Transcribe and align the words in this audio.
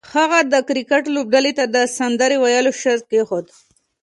هغه 0.15 0.39
د 0.53 0.53
کرکټ 0.67 1.03
لوبډلې 1.15 1.51
ته 1.59 1.65
د 1.75 1.77
سندرې 1.97 2.37
ویلو 2.43 2.71
شرط 2.81 3.03
کېښود 3.11 3.45